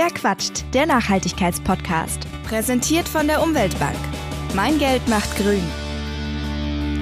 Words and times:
Wer 0.00 0.10
quatscht? 0.10 0.64
Der 0.74 0.86
Nachhaltigkeitspodcast. 0.86 2.20
Präsentiert 2.48 3.08
von 3.08 3.26
der 3.26 3.42
Umweltbank. 3.42 3.96
Mein 4.54 4.78
Geld 4.78 5.08
macht 5.08 5.36
grün. 5.36 5.64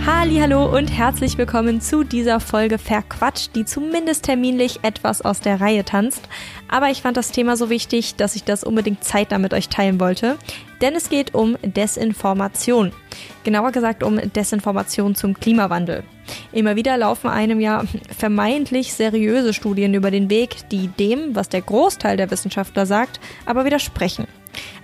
Hallo 0.07 0.65
und 0.65 0.87
herzlich 0.87 1.37
willkommen 1.37 1.83
zu 1.83 2.05
dieser 2.05 2.41
Folge 2.41 2.79
Verquatscht, 2.79 3.55
die 3.55 3.67
zumindest 3.67 4.25
terminlich 4.25 4.79
etwas 4.81 5.21
aus 5.21 5.43
der 5.43 5.61
Reihe 5.61 5.85
tanzt. 5.85 6.27
Aber 6.69 6.89
ich 6.89 7.03
fand 7.03 7.19
das 7.19 7.33
Thema 7.33 7.59
so 7.59 7.69
wichtig, 7.69 8.15
dass 8.15 8.35
ich 8.35 8.45
das 8.45 8.65
unbedingt 8.65 9.05
zeitnah 9.05 9.37
mit 9.37 9.53
euch 9.53 9.69
teilen 9.69 10.01
wollte. 10.01 10.39
Denn 10.81 10.95
es 10.95 11.11
geht 11.11 11.35
um 11.35 11.59
Desinformation. 11.61 12.93
Genauer 13.45 13.73
gesagt 13.73 14.05
um 14.05 14.17
Desinformation 14.33 15.15
zum 15.15 15.35
Klimawandel. 15.35 16.03
Immer 16.53 16.77
wieder 16.77 16.97
laufen 16.97 17.29
einem 17.29 17.61
ja 17.61 17.85
vermeintlich 18.17 18.95
seriöse 18.95 19.53
Studien 19.53 19.95
über 19.95 20.11
den 20.11 20.31
Weg, 20.31 20.69
die 20.71 20.89
dem, 20.89 21.35
was 21.35 21.49
der 21.49 21.63
Großteil 21.63 22.17
der 22.17 22.31
Wissenschaftler 22.31 22.87
sagt, 22.87 23.21
aber 23.45 23.65
widersprechen. 23.65 24.27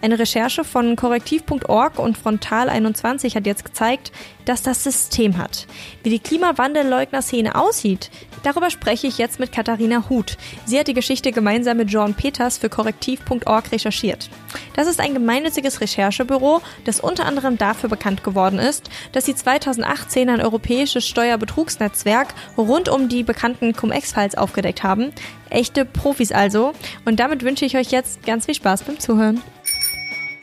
Eine 0.01 0.19
Recherche 0.19 0.65
von 0.65 0.97
korrektiv.org 0.97 1.99
und 1.99 2.19
Frontal21 2.19 3.35
hat 3.35 3.47
jetzt 3.47 3.65
gezeigt, 3.65 4.13
dass 4.45 4.63
das 4.63 4.83
System 4.83 5.39
hat. 5.39 5.67
Wie 6.03 6.11
die 6.11 6.19
Klimawandelleugner-Szene 6.19 7.55
aussieht, 7.55 8.11
darüber 8.43 8.71
spreche 8.71 9.07
ich 9.07 9.19
jetzt 9.19 9.39
mit 9.39 9.53
Katharina 9.53 10.09
Huth. 10.09 10.37
Sie 10.65 10.79
hat 10.79 10.89
die 10.89 10.95
Geschichte 10.95 11.33
gemeinsam 11.33 11.77
mit 11.77 11.91
John 11.91 12.15
Peters 12.15 12.59
für 12.59 12.69
korrektiv.org 12.69 13.73
recherchiert. 13.73 14.29
Das 14.75 14.89
ist 14.89 15.01
ein 15.01 15.15
gemeinnütziges 15.15 15.81
Recherchebüro, 15.81 16.61
das 16.85 17.01
unter 17.01 17.27
anderem 17.27 17.59
dafür 17.59 17.89
bekannt 17.89 18.25
geworden 18.25 18.59
ist, 18.59 18.91
dass 19.13 19.27
sie 19.27 19.35
2018 19.35 20.29
ein 20.29 20.41
europäisches 20.41 21.07
Steuerbetrugsnetzwerk 21.07 22.35
rund 22.57 22.89
um 22.89 23.09
die 23.09 23.23
bekannten 23.23 23.75
Cum-Ex-Files 23.75 24.37
aufgedeckt 24.37 24.83
haben. 24.83 25.13
Echte 25.51 25.85
Profis 25.85 26.33
also. 26.33 26.73
Und 27.05 27.21
damit 27.21 27.43
wünsche 27.43 27.65
ich 27.65 27.77
euch 27.77 27.91
jetzt 27.91 28.25
ganz 28.25 28.47
viel 28.47 28.55
Spaß 28.55 28.85
beim 28.85 28.99
Zuhören. 28.99 29.43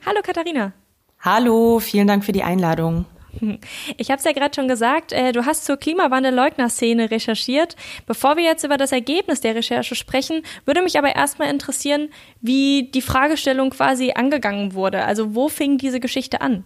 Hallo 0.05 0.21
Katharina. 0.23 0.73
Hallo, 1.19 1.79
vielen 1.79 2.07
Dank 2.07 2.23
für 2.23 2.31
die 2.31 2.43
Einladung. 2.43 3.05
Ich 3.97 4.09
habe 4.09 4.19
es 4.19 4.25
ja 4.25 4.31
gerade 4.31 4.55
schon 4.55 4.67
gesagt, 4.67 5.11
äh, 5.11 5.31
du 5.31 5.45
hast 5.45 5.65
zur 5.65 5.77
Klimawandelleugner-Szene 5.77 7.11
recherchiert. 7.11 7.75
Bevor 8.05 8.37
wir 8.37 8.43
jetzt 8.43 8.63
über 8.63 8.77
das 8.77 8.91
Ergebnis 8.91 9.41
der 9.41 9.55
Recherche 9.55 9.95
sprechen, 9.95 10.41
würde 10.65 10.81
mich 10.81 10.97
aber 10.97 11.15
erstmal 11.15 11.49
interessieren, 11.49 12.09
wie 12.41 12.89
die 12.91 13.01
Fragestellung 13.01 13.69
quasi 13.69 14.13
angegangen 14.15 14.73
wurde. 14.73 15.05
Also 15.05 15.35
wo 15.35 15.47
fing 15.47 15.77
diese 15.77 15.99
Geschichte 15.99 16.41
an? 16.41 16.63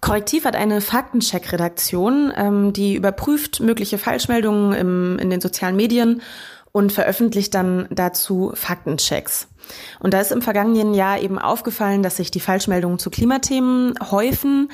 Korrektiv 0.00 0.44
hat 0.44 0.56
eine 0.56 0.80
Faktencheck-Redaktion, 0.80 2.32
ähm, 2.36 2.72
die 2.72 2.94
überprüft 2.94 3.60
mögliche 3.60 3.96
Falschmeldungen 3.96 4.72
im, 4.74 5.18
in 5.18 5.30
den 5.30 5.40
sozialen 5.40 5.76
Medien 5.76 6.20
und 6.74 6.92
veröffentlicht 6.92 7.54
dann 7.54 7.86
dazu 7.90 8.50
Faktenchecks. 8.54 9.46
Und 10.00 10.12
da 10.12 10.20
ist 10.20 10.32
im 10.32 10.42
vergangenen 10.42 10.92
Jahr 10.92 11.20
eben 11.20 11.38
aufgefallen, 11.38 12.02
dass 12.02 12.16
sich 12.16 12.32
die 12.32 12.40
Falschmeldungen 12.40 12.98
zu 12.98 13.10
Klimathemen 13.10 13.94
häufen, 14.10 14.72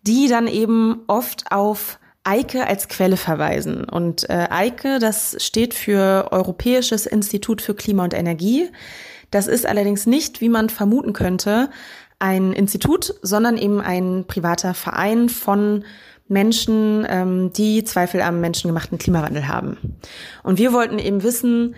die 0.00 0.28
dann 0.28 0.46
eben 0.46 1.02
oft 1.08 1.52
auf 1.52 1.98
EIKE 2.24 2.66
als 2.66 2.88
Quelle 2.88 3.18
verweisen. 3.18 3.84
Und 3.84 4.30
äh, 4.30 4.48
EIKE, 4.50 4.98
das 4.98 5.36
steht 5.40 5.74
für 5.74 6.28
Europäisches 6.30 7.04
Institut 7.04 7.60
für 7.60 7.74
Klima 7.74 8.04
und 8.04 8.14
Energie. 8.14 8.70
Das 9.30 9.46
ist 9.46 9.66
allerdings 9.66 10.06
nicht, 10.06 10.40
wie 10.40 10.48
man 10.48 10.70
vermuten 10.70 11.12
könnte, 11.12 11.68
ein 12.18 12.54
Institut, 12.54 13.14
sondern 13.20 13.58
eben 13.58 13.82
ein 13.82 14.24
privater 14.26 14.72
Verein 14.72 15.28
von 15.28 15.84
Menschen, 16.32 17.06
ähm, 17.08 17.52
die 17.52 17.84
Zweifel 17.84 18.22
am 18.22 18.40
menschengemachten 18.40 18.98
Klimawandel 18.98 19.48
haben. 19.48 19.98
Und 20.42 20.58
wir 20.58 20.72
wollten 20.72 20.98
eben 20.98 21.22
wissen, 21.22 21.74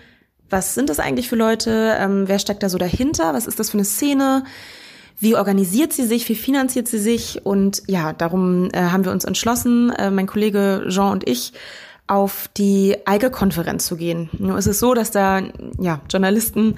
was 0.49 0.73
sind 0.73 0.89
das 0.89 0.99
eigentlich 0.99 1.27
für 1.27 1.35
Leute? 1.35 1.95
Ähm, 1.99 2.27
wer 2.27 2.39
steckt 2.39 2.63
da 2.63 2.69
so 2.69 2.77
dahinter? 2.77 3.33
Was 3.33 3.47
ist 3.47 3.59
das 3.59 3.71
für 3.71 3.77
eine 3.77 3.85
Szene? 3.85 4.43
Wie 5.19 5.35
organisiert 5.35 5.93
sie 5.93 6.05
sich? 6.05 6.27
Wie 6.29 6.35
finanziert 6.35 6.87
sie 6.87 6.99
sich? 6.99 7.45
Und 7.45 7.83
ja, 7.87 8.13
darum 8.13 8.69
äh, 8.73 8.79
haben 8.79 9.05
wir 9.05 9.11
uns 9.11 9.25
entschlossen, 9.25 9.91
äh, 9.91 10.11
mein 10.11 10.27
Kollege 10.27 10.85
Jean 10.89 11.11
und 11.11 11.27
ich, 11.27 11.53
auf 12.07 12.49
die 12.55 12.97
EIGE-Konferenz 13.05 13.85
zu 13.87 13.97
gehen. 13.97 14.29
Nur 14.37 14.57
ist 14.57 14.67
es 14.67 14.79
so, 14.79 14.93
dass 14.93 15.11
da 15.11 15.41
ja 15.79 16.01
Journalisten 16.09 16.75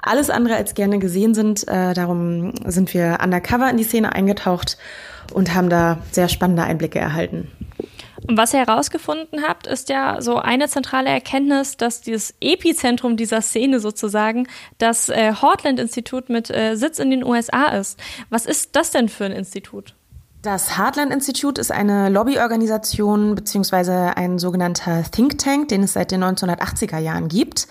alles 0.00 0.30
andere 0.30 0.56
als 0.56 0.74
gerne 0.74 0.98
gesehen 0.98 1.34
sind. 1.34 1.66
Äh, 1.68 1.94
darum 1.94 2.52
sind 2.64 2.92
wir 2.92 3.18
undercover 3.22 3.70
in 3.70 3.76
die 3.76 3.84
Szene 3.84 4.12
eingetaucht 4.12 4.76
und 5.32 5.54
haben 5.54 5.70
da 5.70 5.98
sehr 6.10 6.28
spannende 6.28 6.64
Einblicke 6.64 6.98
erhalten. 6.98 7.50
Und 8.26 8.38
was 8.38 8.54
ihr 8.54 8.60
herausgefunden 8.60 9.42
habt, 9.46 9.66
ist 9.66 9.90
ja 9.90 10.20
so 10.22 10.38
eine 10.38 10.68
zentrale 10.68 11.10
Erkenntnis, 11.10 11.76
dass 11.76 12.00
dieses 12.00 12.34
Epizentrum 12.40 13.16
dieser 13.16 13.42
Szene 13.42 13.80
sozusagen 13.80 14.48
das 14.78 15.10
äh, 15.10 15.34
Heartland-Institut 15.34 16.30
mit 16.30 16.50
äh, 16.50 16.74
Sitz 16.74 16.98
in 16.98 17.10
den 17.10 17.22
USA 17.22 17.66
ist. 17.66 18.00
Was 18.30 18.46
ist 18.46 18.76
das 18.76 18.90
denn 18.90 19.10
für 19.10 19.26
ein 19.26 19.32
Institut? 19.32 19.94
Das 20.44 20.76
Heartland 20.76 21.10
Institute 21.10 21.58
ist 21.58 21.72
eine 21.72 22.10
Lobbyorganisation 22.10 23.34
beziehungsweise 23.34 24.14
ein 24.18 24.38
sogenannter 24.38 25.02
Think 25.10 25.38
Tank, 25.38 25.68
den 25.68 25.82
es 25.82 25.94
seit 25.94 26.10
den 26.10 26.22
1980er 26.22 26.98
Jahren 26.98 27.28
gibt. 27.28 27.66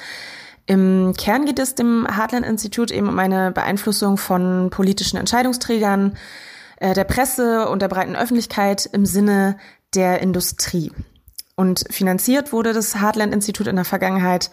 Im 0.65 1.13
Kern 1.15 1.45
geht 1.45 1.59
es 1.59 1.75
dem 1.75 2.07
Heartland 2.07 2.47
Institute 2.47 2.91
eben 2.91 3.09
um 3.09 3.19
eine 3.19 3.51
Beeinflussung 3.51 4.17
von 4.17 4.71
politischen 4.71 5.17
Entscheidungsträgern, 5.17 6.17
äh, 6.77 6.95
der 6.95 7.03
Presse 7.03 7.69
und 7.69 7.83
der 7.83 7.89
breiten 7.89 8.15
Öffentlichkeit 8.15 8.89
im 8.91 9.05
Sinne 9.05 9.57
der 9.93 10.23
Industrie. 10.23 10.91
Und 11.55 11.85
finanziert 11.91 12.53
wurde 12.53 12.73
das 12.73 12.99
Heartland-Institut 12.99 13.67
in 13.67 13.75
der 13.75 13.85
Vergangenheit 13.85 14.49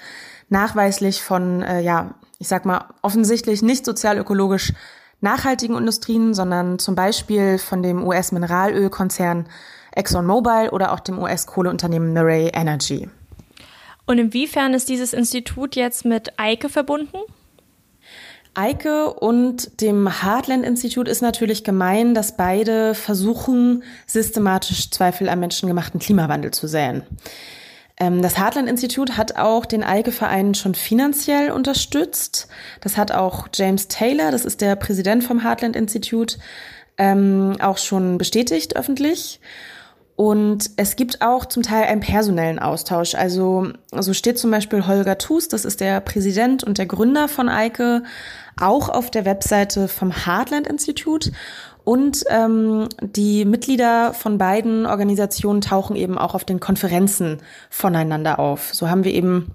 nachweislich 0.51 1.23
von, 1.23 1.63
äh, 1.63 1.81
ja, 1.81 2.17
ich 2.39 2.49
sag 2.49 2.67
mal, 2.67 2.85
offensichtlich 3.01 3.63
nicht 3.63 3.87
sozialökologisch 3.87 4.75
nachhaltigen 5.21 5.77
Industrien, 5.77 6.35
sondern 6.35 6.79
zum 6.79 6.95
Beispiel 6.95 7.59
von 7.59 7.83
dem 7.83 8.07
US-Mineralölkonzern 8.07 9.47
ExxonMobil 9.93 10.71
oder 10.71 10.93
auch 10.93 11.01
dem 11.01 11.19
US-Kohleunternehmen 11.19 12.13
Murray 12.13 12.51
Energy. 12.53 13.09
Und 14.07 14.19
inwiefern 14.19 14.75
ist 14.75 14.89
dieses 14.89 15.13
Institut 15.13 15.77
jetzt 15.77 16.05
mit 16.05 16.39
Eike 16.39 16.69
verbunden? 16.69 17.19
Eike 18.55 19.15
und 19.15 19.81
dem 19.81 20.23
Heartland 20.23 20.65
Institut 20.65 21.07
ist 21.07 21.23
natürlich 21.23 21.63
gemein, 21.63 22.15
dass 22.15 22.37
beide 22.37 22.95
versuchen, 22.95 23.85
systematisch 24.07 24.91
Zweifel 24.91 25.29
am 25.29 25.39
menschengemachten 25.41 26.01
Klimawandel 26.01 26.51
zu 26.51 26.67
säen. 26.67 27.03
Ähm, 28.01 28.23
das 28.23 28.39
Heartland 28.39 28.69
Institut 28.69 29.17
hat 29.17 29.37
auch 29.37 29.67
den 29.67 29.85
Eike-Verein 29.85 30.55
schon 30.55 30.75
finanziell 30.75 31.53
unterstützt. 31.53 32.49
Das 32.81 32.97
hat 32.97 33.13
auch 33.13 33.49
James 33.55 33.87
Taylor, 33.89 34.31
das 34.33 34.45
ist 34.45 34.63
der 34.63 34.75
Präsident 34.75 35.23
vom 35.23 35.43
Heartland 35.45 35.77
Institut, 35.77 36.39
ähm, 36.97 37.57
auch 37.61 37.79
schon 37.79 38.19
bestätigt 38.19 38.75
öffentlich. 38.75 39.41
Und 40.17 40.73
es 40.77 40.97
gibt 40.97 41.23
auch 41.23 41.47
zum 41.47 41.63
Teil 41.63 41.85
einen 41.85 42.03
personellen 42.03 42.59
Austausch. 42.59 43.15
Also 43.15 43.73
so 43.91 44.13
steht 44.13 44.39
zum 44.39 44.51
Beispiel 44.51 44.87
Holger 44.87 45.17
Thus, 45.17 45.49
das 45.49 45.65
ist 45.65 45.81
der 45.81 46.01
Präsident 46.01 46.63
und 46.63 46.77
der 46.77 46.85
Gründer 46.85 47.27
von 47.27 47.49
Eike, 47.49 48.03
auch 48.61 48.91
auf 48.91 49.11
der 49.11 49.25
Webseite 49.25 49.89
vom 49.89 50.13
Heartland 50.27 50.67
Institut. 50.67 51.33
Und 51.85 52.25
ähm, 52.29 52.89
die 53.01 53.45
Mitglieder 53.45 54.13
von 54.15 54.39
beiden 54.39 54.87
Organisationen 54.87 55.61
tauchen 55.61 55.97
eben 55.97 56.19
auch 56.19 56.35
auf 56.35 56.45
den 56.45 56.61
Konferenzen 56.61 57.39
voneinander 57.71 58.39
auf. 58.39 58.75
So 58.75 58.89
haben 58.89 59.05
wir 59.05 59.13
eben 59.13 59.55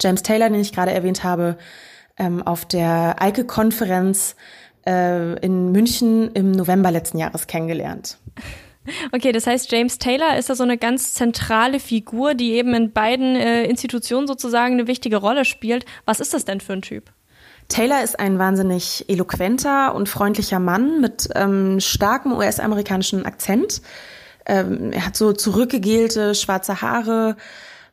James 0.00 0.22
Taylor, 0.22 0.50
den 0.50 0.60
ich 0.60 0.72
gerade 0.72 0.92
erwähnt 0.92 1.24
habe, 1.24 1.56
ähm, 2.16 2.42
auf 2.42 2.64
der 2.64 3.20
Eike-Konferenz 3.20 4.36
äh, 4.86 5.38
in 5.40 5.72
München 5.72 6.30
im 6.32 6.52
November 6.52 6.90
letzten 6.90 7.18
Jahres 7.18 7.46
kennengelernt. 7.46 8.18
Okay, 9.12 9.32
das 9.32 9.46
heißt, 9.46 9.72
James 9.72 9.98
Taylor 9.98 10.36
ist 10.36 10.50
da 10.50 10.54
so 10.54 10.62
eine 10.62 10.76
ganz 10.76 11.14
zentrale 11.14 11.80
Figur, 11.80 12.34
die 12.34 12.52
eben 12.52 12.74
in 12.74 12.92
beiden 12.92 13.34
äh, 13.34 13.64
Institutionen 13.64 14.26
sozusagen 14.26 14.74
eine 14.74 14.86
wichtige 14.86 15.16
Rolle 15.16 15.46
spielt. 15.46 15.86
Was 16.04 16.20
ist 16.20 16.34
das 16.34 16.44
denn 16.44 16.60
für 16.60 16.74
ein 16.74 16.82
Typ? 16.82 17.10
Taylor 17.74 18.04
ist 18.04 18.20
ein 18.20 18.38
wahnsinnig 18.38 19.04
eloquenter 19.08 19.96
und 19.96 20.08
freundlicher 20.08 20.60
Mann 20.60 21.00
mit 21.00 21.28
ähm, 21.34 21.80
starkem 21.80 22.30
US-amerikanischen 22.30 23.26
Akzent. 23.26 23.82
Ähm, 24.46 24.92
er 24.92 25.06
hat 25.06 25.16
so 25.16 25.32
zurückgegelte 25.32 26.36
schwarze 26.36 26.82
Haare, 26.82 27.36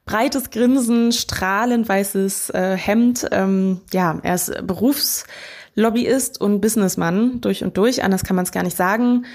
breites 0.06 0.52
Grinsen, 0.52 1.12
strahlend 1.12 1.90
weißes 1.90 2.52
äh, 2.52 2.78
Hemd. 2.78 3.28
Ähm, 3.32 3.82
ja, 3.92 4.20
er 4.22 4.36
ist 4.36 4.54
Berufslobbyist 4.68 6.40
und 6.40 6.62
Businessmann 6.62 7.42
durch 7.42 7.64
und 7.64 7.76
durch. 7.76 8.04
Anders 8.04 8.24
kann 8.24 8.36
man 8.36 8.46
es 8.46 8.52
gar 8.52 8.62
nicht 8.62 8.78
sagen. 8.78 9.26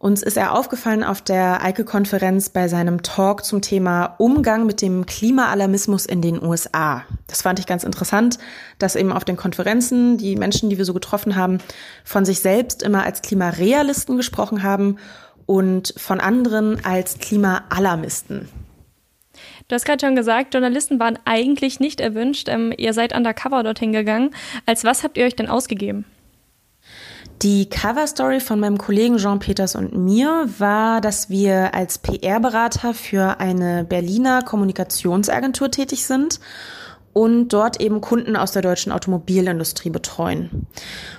Uns 0.00 0.22
ist 0.22 0.36
er 0.36 0.56
aufgefallen 0.56 1.02
auf 1.02 1.22
der 1.22 1.64
Eike-Konferenz 1.64 2.50
bei 2.50 2.68
seinem 2.68 3.02
Talk 3.02 3.44
zum 3.44 3.62
Thema 3.62 4.14
Umgang 4.18 4.64
mit 4.64 4.80
dem 4.80 5.06
Klimaalarmismus 5.06 6.06
in 6.06 6.22
den 6.22 6.40
USA. 6.40 7.04
Das 7.26 7.42
fand 7.42 7.58
ich 7.58 7.66
ganz 7.66 7.82
interessant, 7.82 8.38
dass 8.78 8.94
eben 8.94 9.10
auf 9.10 9.24
den 9.24 9.36
Konferenzen 9.36 10.16
die 10.16 10.36
Menschen, 10.36 10.70
die 10.70 10.78
wir 10.78 10.84
so 10.84 10.94
getroffen 10.94 11.34
haben, 11.34 11.58
von 12.04 12.24
sich 12.24 12.38
selbst 12.38 12.84
immer 12.84 13.02
als 13.02 13.22
Klimarealisten 13.22 14.16
gesprochen 14.16 14.62
haben 14.62 14.98
und 15.46 15.92
von 15.96 16.20
anderen 16.20 16.84
als 16.84 17.18
Klimaalarmisten. 17.18 18.48
Du 19.66 19.74
hast 19.74 19.84
gerade 19.84 20.06
schon 20.06 20.14
gesagt, 20.14 20.54
Journalisten 20.54 21.00
waren 21.00 21.18
eigentlich 21.24 21.80
nicht 21.80 22.00
erwünscht. 22.00 22.48
Ähm, 22.48 22.72
ihr 22.76 22.92
seid 22.92 23.16
undercover 23.16 23.64
dorthin 23.64 23.92
gegangen. 23.92 24.30
Als 24.64 24.84
was 24.84 25.02
habt 25.02 25.18
ihr 25.18 25.24
euch 25.24 25.34
denn 25.34 25.48
ausgegeben? 25.48 26.04
Die 27.42 27.70
Cover-Story 27.70 28.40
von 28.40 28.58
meinem 28.58 28.78
Kollegen 28.78 29.16
Jean 29.18 29.38
Peters 29.38 29.76
und 29.76 29.96
mir 29.96 30.48
war, 30.58 31.00
dass 31.00 31.30
wir 31.30 31.72
als 31.72 31.98
PR-Berater 31.98 32.94
für 32.94 33.38
eine 33.38 33.84
Berliner 33.84 34.42
Kommunikationsagentur 34.42 35.70
tätig 35.70 36.04
sind 36.04 36.40
und 37.12 37.48
dort 37.50 37.80
eben 37.80 38.00
Kunden 38.00 38.34
aus 38.34 38.50
der 38.50 38.62
deutschen 38.62 38.90
Automobilindustrie 38.90 39.90
betreuen. 39.90 40.66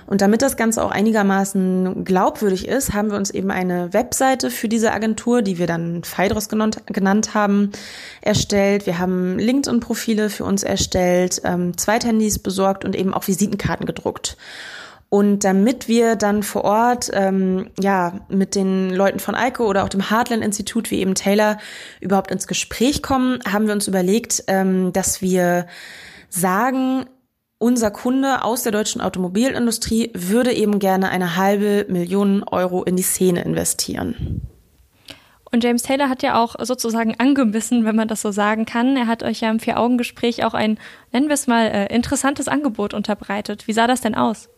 Und 0.06 0.20
damit 0.20 0.42
das 0.42 0.58
Ganze 0.58 0.84
auch 0.84 0.90
einigermaßen 0.90 2.04
glaubwürdig 2.04 2.68
ist, 2.68 2.92
haben 2.92 3.10
wir 3.10 3.16
uns 3.16 3.30
eben 3.30 3.50
eine 3.50 3.94
Webseite 3.94 4.50
für 4.50 4.68
diese 4.68 4.92
Agentur, 4.92 5.40
die 5.40 5.56
wir 5.56 5.66
dann 5.66 6.04
Phaedros 6.04 6.50
genannt, 6.50 6.82
genannt 6.84 7.32
haben, 7.32 7.70
erstellt. 8.20 8.84
Wir 8.84 8.98
haben 8.98 9.38
LinkedIn-Profile 9.38 10.28
für 10.28 10.44
uns 10.44 10.64
erstellt, 10.64 11.40
ähm, 11.44 11.78
Zweithandys 11.78 12.38
besorgt 12.38 12.84
und 12.84 12.94
eben 12.94 13.14
auch 13.14 13.26
Visitenkarten 13.26 13.86
gedruckt. 13.86 14.36
Und 15.10 15.42
damit 15.42 15.88
wir 15.88 16.14
dann 16.14 16.44
vor 16.44 16.62
Ort 16.64 17.10
ähm, 17.12 17.70
ja 17.80 18.20
mit 18.28 18.54
den 18.54 18.90
Leuten 18.90 19.18
von 19.18 19.34
Eiko 19.34 19.66
oder 19.66 19.82
auch 19.82 19.88
dem 19.88 20.08
Heartland 20.08 20.44
Institut 20.44 20.92
wie 20.92 21.00
eben 21.00 21.16
Taylor 21.16 21.58
überhaupt 22.00 22.30
ins 22.30 22.46
Gespräch 22.46 23.02
kommen, 23.02 23.40
haben 23.44 23.66
wir 23.66 23.74
uns 23.74 23.88
überlegt, 23.88 24.44
ähm, 24.46 24.92
dass 24.92 25.20
wir 25.20 25.66
sagen, 26.28 27.06
unser 27.58 27.90
Kunde 27.90 28.44
aus 28.44 28.62
der 28.62 28.70
deutschen 28.70 29.00
Automobilindustrie 29.00 30.12
würde 30.14 30.52
eben 30.52 30.78
gerne 30.78 31.10
eine 31.10 31.36
halbe 31.36 31.86
Million 31.88 32.44
Euro 32.44 32.84
in 32.84 32.94
die 32.94 33.02
Szene 33.02 33.42
investieren. 33.42 34.42
Und 35.52 35.64
James 35.64 35.82
Taylor 35.82 36.08
hat 36.08 36.22
ja 36.22 36.40
auch 36.40 36.54
sozusagen 36.60 37.16
angebissen, 37.18 37.84
wenn 37.84 37.96
man 37.96 38.06
das 38.06 38.22
so 38.22 38.30
sagen 38.30 38.64
kann. 38.64 38.96
Er 38.96 39.08
hat 39.08 39.24
euch 39.24 39.40
ja 39.40 39.50
im 39.50 39.58
Vier-Augen-Gespräch 39.58 40.44
auch 40.44 40.54
ein, 40.54 40.78
nennen 41.10 41.26
wir 41.26 41.34
es 41.34 41.48
mal, 41.48 41.66
äh, 41.66 41.92
interessantes 41.92 42.46
Angebot 42.46 42.94
unterbreitet. 42.94 43.66
Wie 43.66 43.72
sah 43.72 43.88
das 43.88 44.00
denn 44.00 44.14
aus? 44.14 44.49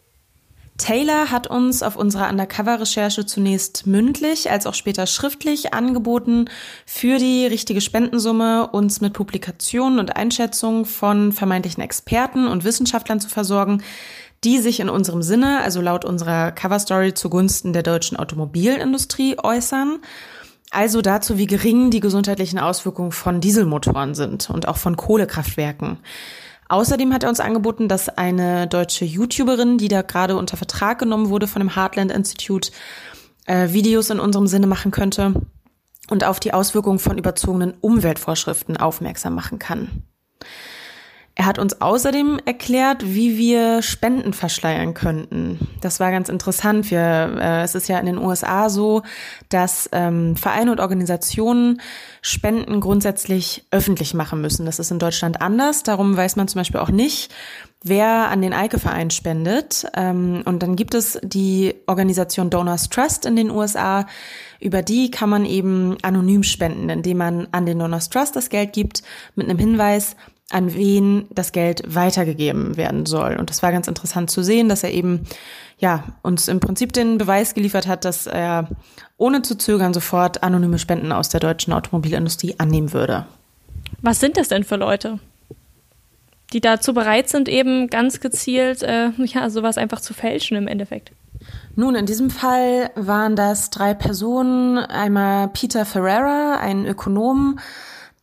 Taylor 0.79 1.31
hat 1.31 1.47
uns 1.47 1.83
auf 1.83 1.97
unserer 1.97 2.31
Undercover-Recherche 2.31 3.27
zunächst 3.27 3.87
mündlich 3.87 4.51
als 4.51 4.67
auch 4.67 4.75
später 4.75 5.07
schriftlich 5.07 5.75
angeboten, 5.75 6.47
für 6.87 7.19
die 7.19 7.47
richtige 7.47 7.81
Spendensumme 7.81 8.69
uns 8.69 9.01
mit 9.01 9.13
Publikationen 9.13 9.99
und 9.99 10.17
Einschätzungen 10.17 10.85
von 10.85 11.33
vermeintlichen 11.33 11.83
Experten 11.83 12.49
und 12.49 12.65
Wissenschaftlern 12.65 13.21
zu 13.21 13.29
versorgen, 13.29 13.83
die 14.45 14.59
sich 14.59 14.81
in 14.81 14.89
unserem 14.89 15.23
Sinne, 15.23 15.61
also 15.61 15.81
laut 15.81 16.05
unserer 16.05 16.51
Coverstory 16.51 17.15
zugunsten 17.15 17.73
der 17.73 17.83
deutschen 17.83 18.17
Automobilindustrie 18.17 19.37
äußern. 19.41 19.99
Also 20.71 21.03
dazu, 21.03 21.37
wie 21.37 21.47
gering 21.47 21.91
die 21.91 22.01
gesundheitlichen 22.01 22.59
Auswirkungen 22.59 23.13
von 23.13 23.41
Dieselmotoren 23.41 24.15
sind 24.15 24.49
und 24.49 24.67
auch 24.67 24.79
von 24.79 24.97
Kohlekraftwerken. 24.97 25.99
Außerdem 26.73 27.13
hat 27.13 27.23
er 27.23 27.29
uns 27.29 27.39
angeboten, 27.39 27.87
dass 27.87 28.09
eine 28.09 28.67
deutsche 28.67 29.05
YouTuberin, 29.05 29.77
die 29.77 29.89
da 29.89 30.01
gerade 30.01 30.39
unter 30.39 30.57
Vertrag 30.57 30.99
genommen 30.99 31.29
wurde 31.29 31.47
von 31.47 31.61
dem 31.61 31.77
Heartland 31.77 32.11
Institute, 32.11 32.73
äh, 33.45 33.75
Videos 33.75 34.09
in 34.09 34.19
unserem 34.19 34.47
Sinne 34.47 34.67
machen 34.67 34.91
könnte 34.91 35.35
und 36.09 36.25
auf 36.25 36.41
die 36.41 36.55
Auswirkungen 36.55 36.99
von 36.99 37.19
überzogenen 37.19 37.75
Umweltvorschriften 37.83 38.79
aufmerksam 38.79 39.35
machen 39.35 39.59
kann. 39.59 40.05
Er 41.35 41.47
hat 41.47 41.59
uns 41.59 41.81
außerdem 41.81 42.41
erklärt, 42.45 43.05
wie 43.07 43.39
wir 43.39 43.81
Spenden 43.81 44.35
verschleiern 44.35 44.93
könnten. 44.93 45.59
Das 45.81 45.99
war 45.99 46.11
ganz 46.11 46.29
interessant. 46.29 46.91
Wir, 46.91 47.39
äh, 47.41 47.63
es 47.63 47.75
ist 47.75 47.89
ja 47.89 47.99
in 47.99 48.05
den 48.05 48.19
USA 48.19 48.69
so, 48.69 49.03
dass 49.49 49.89
ähm, 49.93 50.37
Vereine 50.37 50.73
und 50.73 50.81
Organisationen 50.81 51.81
Spenden 52.21 52.81
grundsätzlich 52.81 53.65
öffentlich 53.71 54.13
machen 54.13 54.43
müssen. 54.43 54.67
Das 54.67 54.79
ist 54.79 54.91
in 54.91 54.99
Deutschland 54.99 55.41
anders. 55.41 55.83
Darum 55.83 56.15
weiß 56.15 56.37
man 56.37 56.49
zum 56.49 56.61
Beispiel 56.61 56.81
auch 56.81 56.91
nicht, 56.91 57.33
wer 57.83 58.29
an 58.29 58.43
den 58.43 58.53
Eike-Verein 58.53 59.11
spendet. 59.11 59.87
Ähm, 59.95 60.43
und 60.45 60.63
dann 60.63 60.77
gibt 60.77 60.95
es 60.95 61.19
die 61.23 61.75
Organisation 61.87 62.51
Donors 62.51 62.91
Trust 62.91 63.25
in 63.25 63.37
den 63.37 63.51
USA. 63.51 64.07
Über 64.61 64.83
die 64.83 65.11
kann 65.11 65.31
man 65.31 65.47
eben 65.47 65.97
anonym 66.03 66.43
spenden, 66.43 66.91
indem 66.91 67.17
man 67.17 67.49
an 67.53 67.65
den 67.65 67.79
Donors 67.79 68.11
Trust 68.11 68.37
das 68.37 68.51
Geld 68.51 68.75
gibt 68.75 69.03
mit 69.35 69.49
einem 69.49 69.59
Hinweis, 69.59 70.15
an 70.53 70.75
wen 70.75 71.27
das 71.31 71.53
Geld 71.53 71.83
weitergegeben 71.87 72.77
werden 72.77 73.07
soll. 73.07 73.37
Und 73.37 73.51
das 73.51 73.63
war 73.63 73.73
ganz 73.73 73.89
interessant 73.89 74.31
zu 74.31 74.43
sehen, 74.43 74.69
dass 74.69 74.85
er 74.85 74.93
eben 74.93 75.23
ja 75.79 76.05
uns 76.23 76.49
im 76.49 76.61
Prinzip 76.61 76.93
den 76.93 77.19
Beweis 77.19 77.55
geliefert 77.55 77.87
hat, 77.87 78.05
dass 78.05 78.27
er 78.27 78.69
ohne 79.17 79.43
zu 79.43 79.57
zögern 79.57 79.95
sofort 79.95 80.43
anonyme 80.43 80.79
Spenden 80.79 81.13
aus 81.13 81.29
der 81.29 81.41
deutschen 81.41 81.73
Automobilindustrie 81.73 82.57
annehmen 82.59 82.93
würde. 82.93 83.27
Was 84.01 84.21
sind 84.21 84.37
das 84.37 84.49
denn 84.49 84.65
für 84.65 84.77
Leute? 84.77 85.19
Die 86.53 86.61
dazu 86.61 86.93
bereit 86.93 87.29
sind, 87.29 87.49
eben 87.49 87.89
ganz 87.89 88.21
gezielt 88.21 88.83
äh, 88.83 89.11
ja, 89.25 89.49
sowas 89.49 89.79
einfach 89.79 90.01
zu 90.01 90.13
fälschen 90.13 90.57
im 90.57 90.69
Endeffekt. 90.69 91.13
Nun, 91.75 91.95
in 91.95 92.07
diesem 92.07 92.31
Fall 92.31 92.91
waren 92.95 93.37
das 93.37 93.71
drei 93.71 93.95
Personen. 93.95 94.79
Einmal 94.79 95.49
Peter 95.49 95.85
Ferreira, 95.85 96.59
ein 96.61 96.85
Ökonom, 96.85 97.59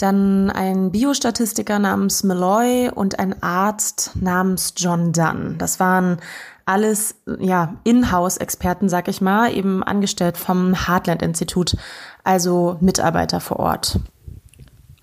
dann 0.01 0.49
ein 0.49 0.91
Biostatistiker 0.91 1.77
namens 1.77 2.23
Malloy 2.23 2.89
und 2.89 3.19
ein 3.19 3.41
Arzt 3.43 4.11
namens 4.15 4.73
John 4.77 5.13
Dunn. 5.13 5.55
Das 5.57 5.79
waren 5.79 6.17
alles 6.65 7.15
ja 7.39 7.75
Inhouse-Experten, 7.83 8.89
sag 8.89 9.07
ich 9.07 9.21
mal, 9.21 9.55
eben 9.55 9.83
angestellt 9.83 10.37
vom 10.37 10.87
Heartland-Institut, 10.87 11.75
also 12.23 12.77
Mitarbeiter 12.79 13.39
vor 13.39 13.59
Ort. 13.59 13.99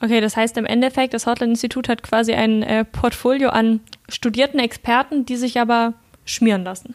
Okay, 0.00 0.20
das 0.20 0.36
heißt 0.36 0.56
im 0.58 0.66
Endeffekt, 0.66 1.14
das 1.14 1.26
Heartland-Institut 1.26 1.88
hat 1.88 2.02
quasi 2.02 2.34
ein 2.34 2.62
äh, 2.62 2.84
Portfolio 2.84 3.48
an 3.48 3.80
studierten 4.08 4.60
Experten, 4.60 5.26
die 5.26 5.36
sich 5.36 5.58
aber 5.58 5.94
schmieren 6.24 6.64
lassen. 6.64 6.94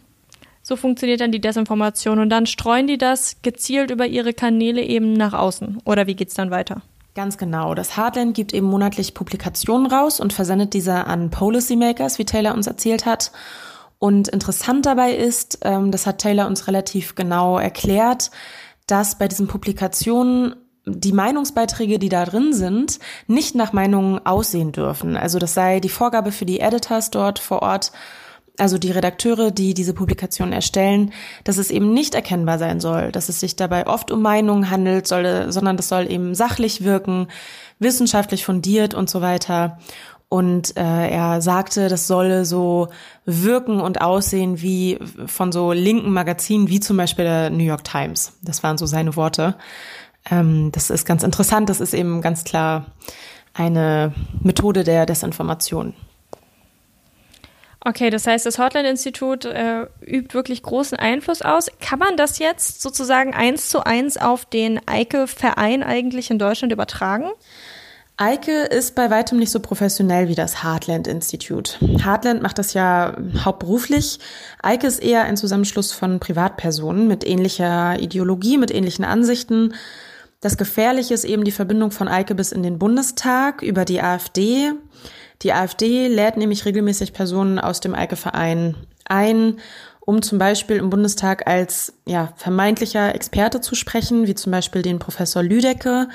So 0.64 0.76
funktioniert 0.76 1.22
dann 1.22 1.32
die 1.32 1.42
Desinformation 1.42 2.20
und 2.20 2.30
dann 2.30 2.46
streuen 2.46 2.88
die 2.88 2.98
das 2.98 3.42
gezielt 3.42 3.92
über 3.92 4.06
ihre 4.06 4.34
Kanäle 4.34 4.82
eben 4.84 5.14
nach 5.14 5.34
außen. 5.34 5.82
Oder 5.86 6.08
wie 6.08 6.16
geht's 6.16 6.36
dann 6.36 6.52
weiter? 6.52 6.82
Ganz 7.14 7.38
genau. 7.38 7.74
Das 7.74 7.98
Heartland 7.98 8.34
gibt 8.34 8.54
eben 8.54 8.68
monatlich 8.68 9.14
Publikationen 9.14 9.88
raus 9.88 10.20
und 10.20 10.32
versendet 10.32 10.74
diese 10.74 11.08
an 11.08 11.30
Policymakers, 11.30 12.20
wie 12.20 12.26
Taylor 12.26 12.54
uns 12.54 12.68
erzählt 12.68 13.06
hat. 13.06 13.32
Und 14.00 14.30
interessant 14.30 14.86
dabei 14.86 15.14
ist, 15.14 15.60
ähm, 15.64 15.92
das 15.92 16.08
hat 16.08 16.20
Taylor 16.20 16.48
uns 16.48 16.68
relativ 16.68 17.16
genau 17.16 17.60
erklärt, 17.60 18.32
dass 18.88 19.18
bei 19.18 19.28
diesen 19.28 19.48
Publikationen 19.48 20.56
die 20.86 21.14
Meinungsbeiträge, 21.14 22.00
die 22.00 22.10
da 22.10 22.26
drin 22.26 22.54
sind, 22.54 23.00
nicht 23.28 23.56
nach 23.56 23.74
Meinungen 23.74 24.26
aussehen 24.26 24.72
dürfen. 24.72 25.16
Also 25.16 25.38
das 25.38 25.54
sei 25.54 25.80
die 25.80 25.90
Vorgabe 25.90 26.32
für 26.32 26.46
die 26.46 26.60
Editors 26.60 27.12
dort 27.12 27.40
vor 27.40 27.62
Ort, 27.62 27.92
also 28.58 28.78
die 28.78 28.92
Redakteure, 28.92 29.52
die 29.52 29.74
diese 29.74 29.94
Publikation 29.94 30.54
erstellen, 30.54 31.14
dass 31.44 31.58
es 31.58 31.72
eben 31.72 31.94
nicht 31.94 32.16
erkennbar 32.16 32.60
sein 32.60 32.80
soll, 32.80 33.12
dass 33.12 33.30
es 33.30 33.40
sich 33.40 33.56
dabei 33.56 33.88
oft 33.88 34.12
um 34.12 34.22
Meinungen 34.22 34.70
handelt, 34.70 35.08
soll, 35.08 35.52
sondern 35.52 35.78
das 35.78 35.90
soll 35.90 36.12
eben 36.12 36.36
sachlich 36.36 36.84
wirken, 36.84 37.28
wissenschaftlich 37.80 38.46
fundiert 38.46 38.94
und 38.94 39.10
so 39.10 39.22
weiter. 39.22 39.80
Und 40.30 40.78
äh, 40.78 41.10
er 41.10 41.42
sagte, 41.42 41.90
das 41.90 42.08
solle 42.08 42.46
so 42.46 42.88
wirken 43.26 43.82
und 43.82 44.00
aussehen 44.00 44.62
wie 44.62 44.98
von 45.26 45.52
so 45.52 45.74
linken 45.74 46.14
Magazinen, 46.14 46.70
wie 46.70 46.80
zum 46.80 46.96
Beispiel 46.96 47.26
der 47.26 47.50
New 47.50 47.66
York 47.66 47.84
Times. 47.84 48.34
Das 48.42 48.64
waren 48.64 48.78
so 48.78 48.86
seine 48.86 49.18
Worte. 49.18 49.56
Ähm, 50.30 50.72
das 50.72 50.90
ist 50.90 51.06
ganz 51.06 51.24
interessant. 51.24 51.70
Das 51.70 51.82
ist 51.82 51.94
eben 51.94 52.22
ganz 52.22 52.46
klar 52.46 52.86
eine 53.54 54.14
Methode 54.42 54.86
der 54.86 55.06
Desinformation. 55.06 55.94
Okay, 57.84 58.12
das 58.12 58.28
heißt, 58.28 58.46
das 58.46 58.60
Hotline-Institut 58.60 59.46
äh, 59.46 59.88
übt 60.06 60.36
wirklich 60.36 60.62
großen 60.62 60.98
Einfluss 61.00 61.42
aus. 61.42 61.68
Kann 61.80 61.98
man 61.98 62.16
das 62.16 62.38
jetzt 62.38 62.82
sozusagen 62.82 63.34
eins 63.34 63.70
zu 63.70 63.84
eins 63.84 64.18
auf 64.18 64.46
den 64.46 64.80
Eike-Verein 64.88 65.82
eigentlich 65.82 66.30
in 66.30 66.38
Deutschland 66.38 66.72
übertragen? 66.72 67.32
Eike 68.18 68.66
ist 68.66 68.94
bei 68.94 69.10
weitem 69.10 69.40
nicht 69.40 69.50
so 69.50 69.60
professionell 69.60 70.28
wie 70.28 70.36
das 70.36 70.64
Heartland 70.64 71.08
Institut. 71.08 71.80
Heartland 71.82 72.44
macht 72.44 72.60
das 72.60 72.76
ja 72.76 73.18
hauptberuflich. 73.44 74.20
Eike 74.62 74.86
ist 74.86 75.02
eher 75.02 75.24
ein 75.24 75.38
Zusammenschluss 75.38 75.92
von 75.92 76.20
Privatpersonen 76.20 77.08
mit 77.08 77.26
ähnlicher 77.26 78.00
Ideologie, 78.00 78.60
mit 78.60 78.70
ähnlichen 78.70 79.06
Ansichten. 79.06 79.74
Das 80.40 80.58
Gefährliche 80.58 81.16
ist 81.16 81.24
eben 81.24 81.46
die 81.46 81.52
Verbindung 81.52 81.90
von 81.90 82.08
Eike 82.08 82.36
bis 82.36 82.52
in 82.52 82.62
den 82.62 82.78
Bundestag 82.78 83.64
über 83.64 83.86
die 83.86 84.04
AfD. 84.04 84.74
Die 85.42 85.54
AfD 85.54 86.08
lädt 86.08 86.38
nämlich 86.38 86.66
regelmäßig 86.66 87.14
Personen 87.14 87.60
aus 87.60 87.80
dem 87.80 87.96
Eike-Verein 87.96 88.76
ein, 89.06 89.58
um 90.00 90.22
zum 90.22 90.38
Beispiel 90.38 90.78
im 90.78 90.90
Bundestag 90.90 91.48
als 91.48 91.94
ja, 92.06 92.34
vermeintlicher 92.36 93.14
Experte 93.16 93.62
zu 93.62 93.76
sprechen, 93.76 94.28
wie 94.28 94.36
zum 94.36 94.52
Beispiel 94.52 94.82
den 94.82 95.00
Professor 95.00 95.44
Lüdecke. 95.44 96.10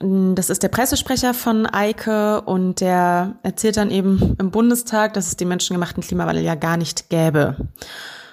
Das 0.00 0.48
ist 0.48 0.62
der 0.62 0.68
Pressesprecher 0.68 1.34
von 1.34 1.66
Eike 1.66 2.42
und 2.42 2.80
der 2.80 3.36
erzählt 3.42 3.76
dann 3.76 3.90
eben 3.90 4.36
im 4.38 4.50
Bundestag, 4.50 5.14
dass 5.14 5.26
es 5.26 5.36
den 5.36 5.48
menschengemachten 5.48 6.02
Klimawandel 6.02 6.44
ja 6.44 6.54
gar 6.54 6.76
nicht 6.76 7.10
gäbe. 7.10 7.56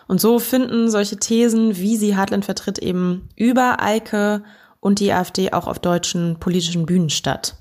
Und 0.08 0.22
so 0.22 0.38
finden 0.38 0.92
solche 0.92 1.18
Thesen, 1.18 1.78
wie 1.78 1.98
sie 1.98 2.16
Hartland 2.16 2.46
vertritt, 2.46 2.78
eben 2.78 3.30
über 3.36 3.82
Eike 3.82 4.44
und 4.80 5.00
die 5.00 5.12
AfD 5.12 5.52
auch 5.54 5.66
auf 5.66 5.80
deutschen 5.80 6.38
politischen 6.40 6.86
Bühnen 6.86 7.10
statt. 7.10 7.56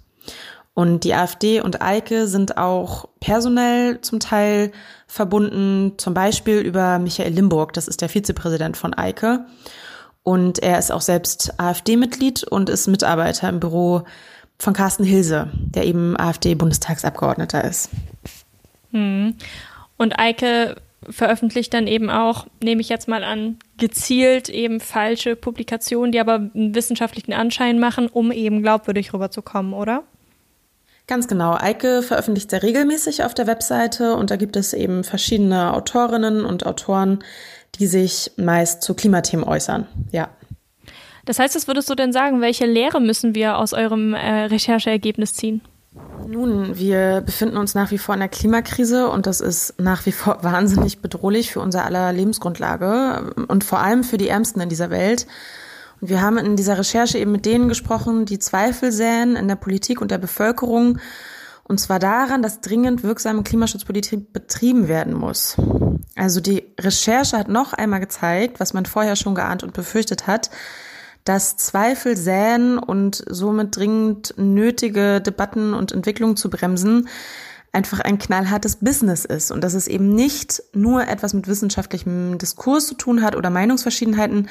Und 0.75 1.05
die 1.05 1.15
AfD 1.15 1.61
und 1.61 1.81
Eike 1.83 2.27
sind 2.27 2.59
auch 2.59 3.09
personell 3.21 4.01
zum 4.01 4.19
Teil 4.19 4.73
verbunden, 5.07 5.93
zum 5.99 6.15
Beispiel 6.15 6.59
über 6.59 6.99
Michael 6.99 7.33
Limburg, 7.33 7.73
das 7.73 7.87
ist 7.87 8.01
der 8.01 8.09
Vizepräsident 8.09 8.77
von 8.77 8.93
Eike. 8.93 9.47
Und 10.25 10.59
er 10.59 10.79
ist 10.79 10.91
auch 10.91 11.01
selbst 11.01 11.61
AfD-Mitglied 11.61 12.45
und 12.45 12.71
ist 12.71 12.89
Mitarbeiter 12.89 13.49
im 13.49 13.61
Büro 13.61 14.03
von 14.59 14.73
Carsten 14.73 15.05
Hilse, 15.05 15.49
der 15.53 15.85
eben 15.85 16.19
AfD-Bundestagsabgeordneter 16.19 17.63
ist. 17.63 17.91
Hm. 18.91 19.35
Und 19.97 20.19
Eike 20.19 20.77
veröffentlicht 21.09 21.75
dann 21.75 21.87
eben 21.87 22.11
auch, 22.11 22.47
nehme 22.63 22.81
ich 22.81 22.89
jetzt 22.89 23.07
mal 23.07 23.23
an, 23.23 23.59
gezielt 23.77 24.49
eben 24.49 24.81
falsche 24.81 25.37
Publikationen, 25.37 26.13
die 26.13 26.21
aber 26.21 26.35
einen 26.35 26.75
wissenschaftlichen 26.75 27.33
Anschein 27.33 27.79
machen, 27.79 28.09
um 28.09 28.33
eben 28.33 28.63
glaubwürdig 28.63 29.13
rüberzukommen, 29.13 29.75
oder? 29.75 30.05
Ganz 31.07 31.29
genau. 31.29 31.55
Eike 31.55 32.03
veröffentlicht 32.03 32.51
sehr 32.51 32.63
regelmäßig 32.63 33.25
auf 33.25 33.35
der 33.35 33.47
Webseite 33.47 34.17
und 34.17 34.31
da 34.31 34.37
gibt 34.37 34.57
es 34.57 34.73
eben 34.73 35.05
verschiedene 35.05 35.75
Autorinnen 35.75 36.47
und 36.47 36.65
Autoren, 36.67 37.19
die 37.79 37.87
sich 37.87 38.33
meist 38.37 38.83
zu 38.83 38.95
Klimathemen 38.95 39.45
äußern. 39.45 39.87
Ja. 40.13 40.29
Das 41.27 41.39
heißt, 41.39 41.55
was 41.57 41.67
würdest 41.67 41.91
du 41.91 41.95
denn 41.95 42.13
sagen? 42.13 42.41
Welche 42.41 42.67
Lehre 42.67 43.01
müssen 43.01 43.35
wir 43.35 43.59
aus 43.59 43.73
eurem 43.73 44.15
äh, 44.15 44.45
Rechercheergebnis 44.45 45.35
ziehen? 45.35 45.63
Nun, 46.27 46.79
wir 46.79 47.21
befinden 47.21 47.57
uns 47.57 47.75
nach 47.75 47.91
wie 47.91 47.99
vor 47.99 48.15
in 48.15 48.21
der 48.21 48.29
Klimakrise 48.29 49.09
und 49.09 49.27
das 49.27 49.41
ist 49.41 49.81
nach 49.81 50.07
wie 50.07 50.13
vor 50.13 50.39
wahnsinnig 50.43 51.01
bedrohlich 51.01 51.53
für 51.53 51.61
unser 51.61 51.85
aller 51.85 52.13
Lebensgrundlage 52.13 53.35
und 53.49 53.65
vor 53.65 53.81
allem 53.81 54.05
für 54.05 54.17
die 54.17 54.29
Ärmsten 54.29 54.61
in 54.61 54.69
dieser 54.69 54.91
Welt. 54.91 55.27
Wir 56.07 56.21
haben 56.21 56.37
in 56.37 56.55
dieser 56.55 56.77
Recherche 56.77 57.17
eben 57.19 57.33
mit 57.33 57.47
denen 57.47 57.67
gesprochen, 57.67 58.27
die 58.27 58.39
Zweifel 58.39 58.93
säen 58.93 59.37
in 59.37 59.49
der 59.49 59.57
Politik 59.57 60.03
und 60.03 60.11
der 60.11 60.19
Bevölkerung. 60.19 60.99
Und 61.63 61.81
zwar 61.81 61.99
daran, 61.99 62.43
dass 62.43 62.61
dringend 62.61 63.03
wirksame 63.03 63.43
Klimaschutzpolitik 63.43 64.31
betrieben 64.31 64.87
werden 64.87 65.15
muss. 65.15 65.57
Also 66.15 66.43
die 66.43 66.63
Recherche 66.79 67.39
hat 67.39 67.49
noch 67.49 67.73
einmal 67.73 68.01
gezeigt, 68.01 68.61
was 68.61 68.75
man 68.75 68.85
vorher 68.85 69.17
schon 69.17 69.35
geahnt 69.35 69.63
und 69.63 69.73
befürchtet 69.73 70.27
hat, 70.27 70.51
dass 71.25 71.57
Zweifel 71.57 72.19
säen 72.19 72.79
und 72.79 73.25
somit 73.27 73.75
dringend 73.75 74.35
nötige 74.37 75.23
Debatten 75.23 75.73
und 75.73 75.93
Entwicklungen 75.93 76.37
zu 76.37 76.51
bremsen 76.51 77.09
einfach 77.73 78.01
ein 78.01 78.19
knallhartes 78.19 78.77
Business 78.77 79.25
ist 79.25 79.51
und 79.51 79.65
dass 79.65 79.75
es 79.75 79.89
eben 79.89 80.15
nicht 80.15 80.63
nur 80.75 81.09
etwas 81.09 81.35
mit 81.35 81.49
wissenschaftlichem 81.49 82.39
Diskurs 82.39 82.87
zu 82.87 82.95
tun 82.95 83.23
hat 83.23 83.35
oder 83.35 83.51
Meinungsverschiedenheiten, 83.51 84.49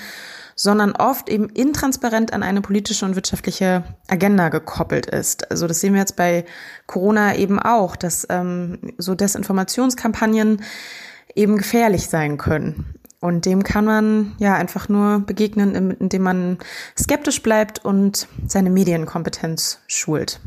sondern 0.55 0.93
oft 0.93 1.29
eben 1.29 1.49
intransparent 1.49 2.33
an 2.33 2.43
eine 2.43 2.61
politische 2.61 3.05
und 3.05 3.15
wirtschaftliche 3.15 3.83
Agenda 4.07 4.49
gekoppelt 4.49 5.07
ist. 5.07 5.49
Also 5.51 5.67
das 5.67 5.79
sehen 5.79 5.93
wir 5.93 5.99
jetzt 5.99 6.15
bei 6.15 6.45
Corona 6.87 7.35
eben 7.35 7.59
auch, 7.59 7.95
dass 7.95 8.27
ähm, 8.29 8.79
so 8.97 9.15
Desinformationskampagnen 9.15 10.61
eben 11.35 11.57
gefährlich 11.57 12.07
sein 12.09 12.37
können. 12.37 12.85
Und 13.19 13.45
dem 13.45 13.63
kann 13.63 13.85
man 13.85 14.35
ja 14.37 14.55
einfach 14.55 14.89
nur 14.89 15.19
begegnen, 15.19 15.91
indem 15.91 16.23
man 16.23 16.57
skeptisch 16.99 17.41
bleibt 17.41 17.83
und 17.83 18.27
seine 18.47 18.69
Medienkompetenz 18.69 19.79
schult. 19.87 20.41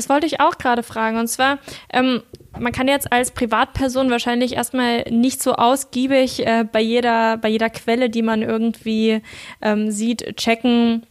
Das 0.00 0.08
wollte 0.08 0.26
ich 0.26 0.40
auch 0.40 0.56
gerade 0.56 0.82
fragen. 0.82 1.18
Und 1.18 1.26
zwar, 1.28 1.58
ähm, 1.92 2.22
man 2.58 2.72
kann 2.72 2.88
jetzt 2.88 3.12
als 3.12 3.32
Privatperson 3.32 4.08
wahrscheinlich 4.10 4.54
erstmal 4.54 5.02
nicht 5.10 5.42
so 5.42 5.52
ausgiebig 5.52 6.46
äh, 6.46 6.64
bei 6.64 6.80
jeder, 6.80 7.36
bei 7.36 7.50
jeder 7.50 7.68
Quelle, 7.68 8.08
die 8.08 8.22
man 8.22 8.40
irgendwie 8.40 9.20
ähm, 9.60 9.90
sieht, 9.90 10.38
checken, 10.38 11.04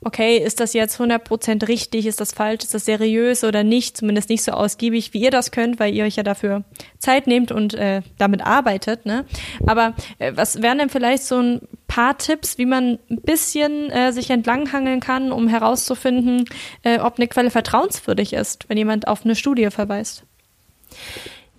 okay, 0.00 0.38
ist 0.38 0.60
das 0.60 0.72
jetzt 0.72 1.00
100% 1.00 1.68
richtig, 1.68 2.06
ist 2.06 2.20
das 2.20 2.32
falsch, 2.32 2.64
ist 2.64 2.74
das 2.74 2.84
seriös 2.84 3.44
oder 3.44 3.64
nicht, 3.64 3.96
zumindest 3.96 4.28
nicht 4.28 4.42
so 4.42 4.52
ausgiebig, 4.52 5.14
wie 5.14 5.22
ihr 5.22 5.30
das 5.30 5.50
könnt, 5.50 5.80
weil 5.80 5.94
ihr 5.94 6.04
euch 6.04 6.16
ja 6.16 6.22
dafür 6.22 6.64
Zeit 6.98 7.26
nehmt 7.26 7.52
und 7.52 7.74
äh, 7.74 8.02
damit 8.18 8.44
arbeitet. 8.44 9.06
Ne? 9.06 9.24
Aber 9.66 9.94
äh, 10.18 10.32
was 10.34 10.62
wären 10.62 10.78
denn 10.78 10.88
vielleicht 10.88 11.24
so 11.24 11.38
ein 11.38 11.60
paar 11.88 12.18
Tipps, 12.18 12.58
wie 12.58 12.66
man 12.66 12.98
ein 13.10 13.20
bisschen 13.22 13.90
äh, 13.90 14.12
sich 14.12 14.30
entlanghangeln 14.30 15.00
kann, 15.00 15.32
um 15.32 15.48
herauszufinden, 15.48 16.44
äh, 16.82 16.98
ob 16.98 17.18
eine 17.18 17.28
Quelle 17.28 17.50
vertrauenswürdig 17.50 18.32
ist, 18.32 18.68
wenn 18.68 18.78
jemand 18.78 19.08
auf 19.08 19.24
eine 19.24 19.34
Studie 19.34 19.70
verweist? 19.70 20.24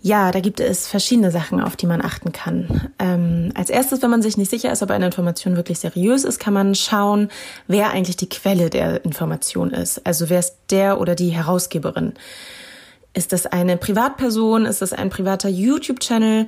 Ja, 0.07 0.31
da 0.31 0.39
gibt 0.39 0.61
es 0.61 0.87
verschiedene 0.87 1.31
Sachen, 1.31 1.59
auf 1.59 1.75
die 1.75 1.85
man 1.85 2.01
achten 2.01 2.31
kann. 2.31 2.89
Ähm, 2.97 3.51
als 3.55 3.69
erstes, 3.69 4.01
wenn 4.01 4.09
man 4.09 4.21
sich 4.21 4.37
nicht 4.37 4.49
sicher 4.49 4.71
ist, 4.71 4.81
ob 4.81 4.89
eine 4.89 5.07
Information 5.07 5.57
wirklich 5.57 5.79
seriös 5.79 6.23
ist, 6.23 6.39
kann 6.39 6.53
man 6.53 6.75
schauen, 6.75 7.27
wer 7.67 7.89
eigentlich 7.89 8.15
die 8.15 8.29
Quelle 8.29 8.69
der 8.69 9.03
Information 9.03 9.71
ist. 9.71 10.07
Also 10.07 10.29
wer 10.29 10.39
ist 10.39 10.55
der 10.69 11.01
oder 11.01 11.13
die 11.13 11.31
Herausgeberin? 11.31 12.13
Ist 13.13 13.33
das 13.33 13.47
eine 13.47 13.75
Privatperson? 13.75 14.63
Ist 14.63 14.81
das 14.81 14.93
ein 14.93 15.09
privater 15.09 15.49
YouTube-Channel? 15.49 16.47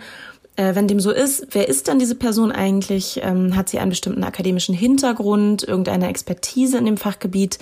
Äh, 0.56 0.76
wenn 0.76 0.88
dem 0.88 1.02
so 1.02 1.12
ist, 1.12 1.48
wer 1.52 1.68
ist 1.68 1.90
dann 1.90 2.00
diese 2.00 2.16
Person 2.16 2.54
eigentlich? 2.54 3.20
Ähm, 3.22 3.58
hat 3.58 3.68
sie 3.68 3.80
einen 3.80 3.90
bestimmten 3.90 4.24
akademischen 4.24 4.74
Hintergrund, 4.74 5.64
irgendeine 5.64 6.08
Expertise 6.08 6.78
in 6.78 6.86
dem 6.86 6.96
Fachgebiet, 6.96 7.60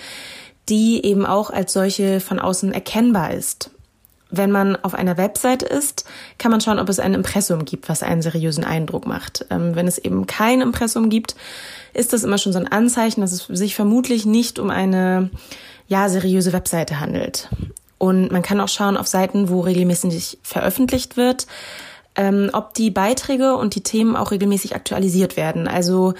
die 0.70 1.04
eben 1.04 1.26
auch 1.26 1.50
als 1.50 1.74
solche 1.74 2.20
von 2.20 2.38
außen 2.38 2.72
erkennbar 2.72 3.34
ist? 3.34 3.72
Wenn 4.30 4.52
man 4.52 4.76
auf 4.76 4.94
einer 4.94 5.18
Website 5.18 5.64
ist, 5.64 6.06
kann 6.38 6.52
man 6.52 6.60
schauen, 6.60 6.80
ob 6.80 6.90
es 6.90 7.00
ein 7.00 7.14
Impressum 7.14 7.66
gibt, 7.66 7.88
was 7.88 8.04
einen 8.04 8.22
seriösen 8.22 8.64
Eindruck 8.64 9.08
macht. 9.08 9.46
Ähm, 9.50 9.76
wenn 9.76 9.88
es 9.88 9.98
eben 9.98 10.28
kein 10.28 10.62
Impressum 10.62 11.10
gibt, 11.10 11.36
ist 11.94 12.14
das 12.14 12.24
immer 12.24 12.38
schon 12.38 12.54
so 12.54 12.60
ein 12.60 12.68
Anzeichen, 12.68 13.22
dass 13.22 13.32
es 13.32 13.46
sich 13.46 13.76
vermutlich 13.76 14.26
nicht 14.26 14.60
um 14.60 14.70
eine 14.70 15.30
ja 15.88 16.10
seriöse 16.10 16.52
Webseite 16.54 17.00
handelt. 17.00 17.50
Und 17.98 18.32
man 18.32 18.42
kann 18.42 18.60
auch 18.60 18.68
schauen 18.68 18.98
auf 18.98 19.08
Seiten, 19.08 19.50
wo 19.50 19.62
regelmäßig 19.62 20.40
veröffentlicht 20.44 21.18
wird, 21.18 21.48
ähm, 22.16 22.50
ob 22.54 22.74
die 22.74 22.92
Beiträge 22.92 23.56
und 23.56 23.76
die 23.76 23.84
Themen 23.84 24.16
auch 24.16 24.32
regelmäßig 24.32 24.76
aktualisiert 24.76 25.38
werden. 25.38 25.68
Also 25.68 26.14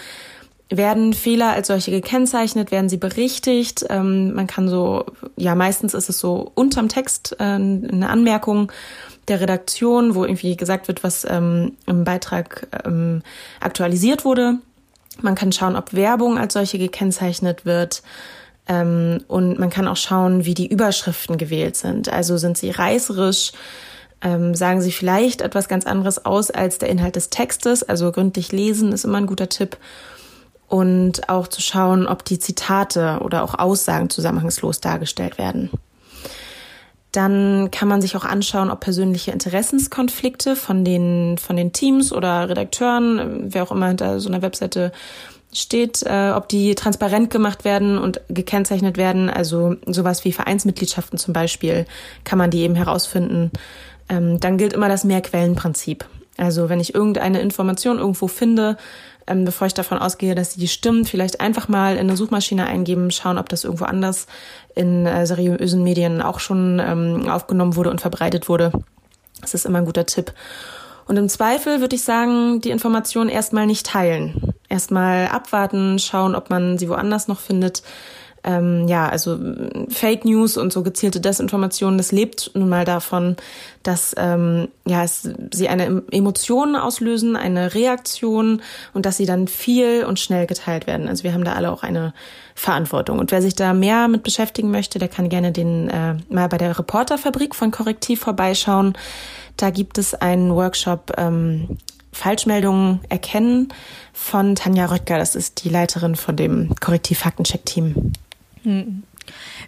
werden 0.70 1.14
Fehler 1.14 1.52
als 1.52 1.68
solche 1.68 1.92
gekennzeichnet, 1.92 2.72
werden 2.72 2.90
sie 2.90 2.98
berichtigt. 2.98 3.86
Ähm, 3.90 4.34
man 4.34 4.48
kann 4.48 4.68
so, 4.68 5.06
ja, 5.38 5.56
meistens 5.56 5.94
ist 5.94 6.10
es 6.10 6.20
so 6.20 6.52
unterm 6.56 6.90
Text 6.90 7.36
äh, 7.40 7.44
eine 7.44 8.10
Anmerkung 8.10 8.72
der 9.28 9.40
Redaktion, 9.42 10.16
wo 10.16 10.24
irgendwie 10.24 10.56
gesagt 10.56 10.88
wird, 10.88 11.04
was 11.04 11.26
ähm, 11.30 11.74
im 11.86 12.04
Beitrag 12.04 12.68
ähm, 12.86 13.24
aktualisiert 13.60 14.26
wurde. 14.26 14.56
Man 15.22 15.36
kann 15.36 15.52
schauen, 15.52 15.76
ob 15.76 15.94
Werbung 15.94 16.38
als 16.38 16.54
solche 16.54 16.78
gekennzeichnet 16.78 17.66
wird. 17.66 18.04
Ähm, 18.68 19.24
und 19.28 19.60
man 19.60 19.70
kann 19.70 19.88
auch 19.88 19.98
schauen, 19.98 20.46
wie 20.46 20.54
die 20.54 20.68
Überschriften 20.68 21.38
gewählt 21.38 21.78
sind. 21.78 22.12
Also 22.12 22.38
sind 22.38 22.58
sie 22.58 22.72
reißerisch, 22.72 23.54
ähm, 24.22 24.54
sagen 24.54 24.82
sie 24.82 24.92
vielleicht 24.92 25.42
etwas 25.42 25.70
ganz 25.70 25.86
anderes 25.86 26.26
aus 26.26 26.52
als 26.52 26.78
der 26.78 26.90
Inhalt 26.90 27.16
des 27.16 27.30
Textes. 27.30 27.84
Also 27.84 28.12
gründlich 28.12 28.52
lesen 28.52 28.92
ist 28.92 29.06
immer 29.06 29.20
ein 29.20 29.28
guter 29.28 29.50
Tipp 29.50 29.78
und 30.68 31.30
auch 31.30 31.48
zu 31.48 31.62
schauen, 31.62 32.08
ob 32.08 32.26
die 32.26 32.40
Zitate 32.40 33.20
oder 33.22 33.44
auch 33.44 33.56
Aussagen 33.56 34.10
zusammenhangslos 34.10 34.82
dargestellt 34.82 35.38
werden. 35.38 35.70
Dann 37.12 37.72
kann 37.72 37.88
man 37.88 38.02
sich 38.02 38.16
auch 38.18 38.26
anschauen, 38.26 38.70
ob 38.70 38.82
persönliche 38.82 39.32
Interessenskonflikte 39.32 40.56
von 40.56 40.84
den, 40.84 41.38
von 41.38 41.56
den 41.56 41.72
Teams 41.72 42.12
oder 42.12 42.50
Redakteuren, 42.50 43.54
wer 43.54 43.64
auch 43.64 43.72
immer 43.72 43.88
hinter 43.88 44.20
so 44.20 44.30
einer 44.30 44.42
Webseite 44.42 44.92
steht, 45.54 46.04
äh, 46.04 46.32
ob 46.36 46.50
die 46.50 46.76
transparent 46.76 47.30
gemacht 47.30 47.64
werden 47.64 47.98
und 47.98 48.22
gekennzeichnet 48.30 48.98
werden. 48.98 49.30
Also 49.30 49.78
sowas 49.86 50.26
wie 50.26 50.34
Vereinsmitgliedschaften 50.34 51.18
zum 51.18 51.34
Beispiel 51.34 51.86
kann 52.26 52.38
man 52.38 52.52
die 52.52 52.60
eben 52.60 52.76
herausfinden. 52.76 53.52
Ähm, 54.10 54.40
dann 54.40 54.58
gilt 54.58 54.74
immer 54.74 54.90
das 54.90 55.04
Mehrquellenprinzip. 55.06 56.06
Also 56.38 56.70
wenn 56.70 56.80
ich 56.80 56.94
irgendeine 56.94 57.42
Information 57.42 57.98
irgendwo 57.98 58.28
finde, 58.28 58.78
ähm, 59.28 59.46
bevor 59.46 59.68
ich 59.68 59.74
davon 59.74 59.98
ausgehe, 60.00 60.36
dass 60.36 60.54
sie 60.54 60.68
stimmt, 60.68 61.10
vielleicht 61.10 61.40
einfach 61.42 61.68
mal 61.68 61.94
in 61.94 62.02
eine 62.02 62.18
Suchmaschine 62.18 62.66
eingeben, 62.66 63.12
schauen, 63.12 63.38
ob 63.38 63.50
das 63.50 63.64
irgendwo 63.64 63.86
anders 63.86 64.28
in 64.76 65.06
äh, 65.06 65.26
seriösen 65.26 65.84
Medien 65.84 66.22
auch 66.22 66.40
schon 66.40 66.82
ähm, 66.84 67.30
aufgenommen 67.30 67.76
wurde 67.76 67.90
und 67.90 68.02
verbreitet 68.02 68.50
wurde. 68.50 68.72
Das 69.42 69.54
ist 69.54 69.66
immer 69.66 69.80
ein 69.80 69.86
guter 69.86 70.06
Tipp. 70.06 70.34
Und 71.06 71.18
im 71.18 71.30
Zweifel 71.30 71.80
würde 71.80 71.96
ich 71.96 72.04
sagen, 72.04 72.60
die 72.62 72.70
Information 72.70 73.30
erstmal 73.30 73.66
nicht 73.66 73.86
teilen. 73.86 74.54
Erstmal 74.68 75.28
abwarten, 75.28 76.00
schauen, 76.00 76.36
ob 76.36 76.50
man 76.50 76.78
sie 76.78 76.90
woanders 76.90 77.28
noch 77.28 77.40
findet 77.40 77.84
ähm, 78.48 78.88
ja, 78.88 79.10
also 79.10 79.38
Fake 79.90 80.24
News 80.24 80.56
und 80.56 80.72
so 80.72 80.82
gezielte 80.82 81.20
Desinformation, 81.20 81.98
das 81.98 82.14
lebt 82.14 82.52
nun 82.54 82.70
mal 82.70 82.86
davon, 82.86 83.36
dass 83.84 84.16
ähm, 84.18 84.70
ja, 84.88 85.04
es, 85.04 85.30
sie 85.54 85.68
eine 85.68 86.02
Emotion 86.12 86.78
auslösen, 86.78 87.36
eine 87.36 87.74
Reaktion 87.74 88.62
und 88.94 89.06
dass 89.06 89.18
sie 89.18 89.26
dann 89.26 89.50
viel 89.50 90.06
und 90.06 90.18
schnell 90.18 90.48
geteilt 90.48 90.88
werden. 90.88 91.10
Also 91.10 91.26
wir 91.26 91.34
haben 91.34 91.44
da 91.44 91.54
alle 91.54 91.72
auch 91.72 91.84
eine 91.84 92.14
Verantwortung. 92.56 93.20
Und 93.20 93.32
wer 93.32 93.42
sich 93.42 93.54
da 93.54 93.74
mehr 93.74 94.08
mit 94.08 94.24
beschäftigen 94.24 94.72
möchte, 94.72 94.98
der 94.98 95.10
kann 95.10 95.28
gerne 95.28 95.52
den 95.52 95.90
äh, 95.90 96.16
mal 96.30 96.48
bei 96.48 96.58
der 96.58 96.80
Reporterfabrik 96.80 97.54
von 97.54 97.72
Korrektiv 97.72 98.22
vorbeischauen. 98.22 98.94
Da 99.58 99.72
gibt 99.72 99.98
es 99.98 100.14
einen 100.14 100.56
Workshop 100.56 101.12
ähm, 101.18 101.78
Falschmeldungen 102.14 103.02
erkennen 103.10 103.68
von 104.14 104.56
Tanja 104.56 104.86
Röttger. 104.86 105.18
Das 105.18 105.36
ist 105.36 105.66
die 105.66 105.70
Leiterin 105.70 106.16
von 106.16 106.38
dem 106.38 106.74
Korrektiv 106.80 107.20
Faktencheck 107.20 107.66
Team. 107.66 107.94
Hm. 107.96 108.14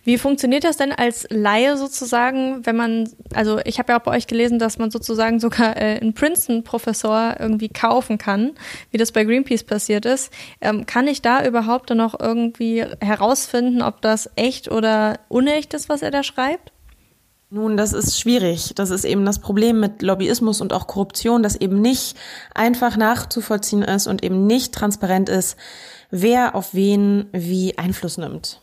Wie 0.03 0.18
funktioniert 0.18 0.63
das 0.63 0.77
denn 0.77 0.91
als 0.91 1.27
Laie 1.29 1.77
sozusagen, 1.77 2.65
wenn 2.65 2.75
man, 2.75 3.10
also 3.34 3.60
ich 3.65 3.79
habe 3.79 3.91
ja 3.91 4.00
auch 4.00 4.03
bei 4.03 4.15
euch 4.15 4.27
gelesen, 4.27 4.60
dass 4.60 4.77
man 4.77 4.91
sozusagen 4.91 5.39
sogar 5.39 5.75
äh, 5.77 6.00
einen 6.00 6.13
Princeton-Professor 6.13 7.36
irgendwie 7.39 7.70
kaufen 7.70 8.18
kann, 8.18 8.51
wie 8.91 8.98
das 8.98 9.12
bei 9.12 9.24
Greenpeace 9.24 9.63
passiert 9.63 10.06
ist. 10.06 10.32
Ähm, 10.62 10.86
kann 10.86 11.08
ich 11.08 11.22
da 11.22 11.46
überhaupt 11.46 11.89
dann 11.89 11.98
noch 11.98 12.20
irgendwie 12.20 12.86
herausfinden, 13.01 13.82
ob 13.82 14.01
das 14.01 14.29
echt 14.36 14.72
oder 14.72 15.20
unecht 15.27 15.74
ist, 15.74 15.89
was 15.89 16.01
er 16.01 16.12
da 16.12 16.24
schreibt? 16.24 16.72
Nun, 17.51 17.77
das 17.77 17.94
ist 17.94 18.20
schwierig. 18.20 18.74
Das 18.75 18.91
ist 18.91 19.06
eben 19.06 19.25
das 19.25 19.39
Problem 19.39 19.79
mit 19.79 20.03
Lobbyismus 20.03 20.62
und 20.62 20.72
auch 20.72 20.86
Korruption, 20.86 21.41
dass 21.41 21.56
eben 21.56 21.82
nicht 21.82 22.15
einfach 22.53 22.96
nachzuvollziehen 22.96 23.82
ist 23.82 24.06
und 24.06 24.24
eben 24.24 24.46
nicht 24.46 24.72
transparent 24.72 25.29
ist, 25.29 25.58
wer 26.12 26.53
auf 26.53 26.75
wen 26.75 27.25
wie 27.32 27.75
Einfluss 27.75 28.20
nimmt. 28.20 28.62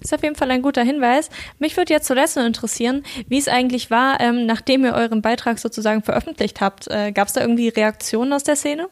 Ist 0.00 0.14
auf 0.14 0.22
jeden 0.22 0.36
Fall 0.36 0.50
ein 0.50 0.62
guter 0.62 0.82
Hinweis. 0.82 1.30
Mich 1.58 1.76
würde 1.76 1.92
jetzt 1.92 2.06
zuletzt 2.06 2.36
noch 2.36 2.44
interessieren, 2.44 3.02
wie 3.28 3.38
es 3.38 3.48
eigentlich 3.48 3.90
war, 3.90 4.20
ähm, 4.20 4.46
nachdem 4.46 4.84
ihr 4.84 4.94
euren 4.94 5.22
Beitrag 5.22 5.58
sozusagen 5.58 6.02
veröffentlicht 6.02 6.60
habt. 6.60 6.88
Äh, 6.88 7.12
Gab 7.12 7.28
es 7.28 7.34
da 7.34 7.40
irgendwie 7.40 7.68
Reaktionen 7.68 8.32
aus 8.32 8.44
der 8.44 8.56
Szene? 8.56 8.88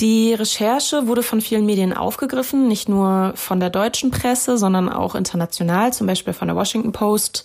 Die 0.00 0.32
Recherche 0.32 1.08
wurde 1.08 1.24
von 1.24 1.40
vielen 1.40 1.66
Medien 1.66 1.92
aufgegriffen, 1.92 2.68
nicht 2.68 2.88
nur 2.88 3.32
von 3.34 3.58
der 3.58 3.68
deutschen 3.68 4.12
Presse, 4.12 4.56
sondern 4.56 4.88
auch 4.88 5.16
international, 5.16 5.92
zum 5.92 6.06
Beispiel 6.06 6.32
von 6.32 6.46
der 6.46 6.56
Washington 6.56 6.92
Post, 6.92 7.44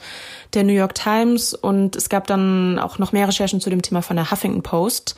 der 0.53 0.63
New 0.63 0.73
York 0.73 0.93
Times 0.93 1.55
und 1.55 1.95
es 1.95 2.09
gab 2.09 2.27
dann 2.27 2.77
auch 2.77 2.99
noch 2.99 3.11
mehr 3.11 3.27
Recherchen 3.27 3.59
zu 3.59 3.71
dem 3.71 3.81
Thema 3.81 4.03
von 4.03 4.17
der 4.17 4.29
Huffington 4.29 4.61
Post. 4.61 5.15